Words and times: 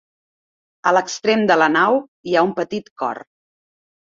A 0.91 0.93
l'extrem 0.97 1.43
de 1.51 1.57
la 1.63 1.67
nau 1.75 1.99
hi 2.31 2.35
ha 2.39 2.45
un 2.49 2.55
petit 2.63 2.91
cor. 3.05 3.23